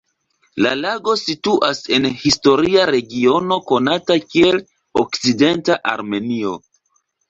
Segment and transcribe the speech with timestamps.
[0.65, 4.61] La lago situas en historia regiono konata kiel
[5.07, 6.61] Okcidenta Armenio.